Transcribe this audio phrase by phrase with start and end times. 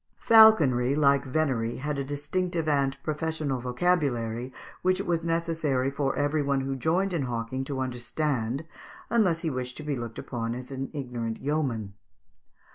[0.17, 6.41] ]Falconry, like venery, had a distinctive and professional vocabulary, which it was necessary for every
[6.41, 8.65] one who joined in hawking to understand,
[9.11, 11.93] unless he wished to be looked upon as an ignorant yeoman.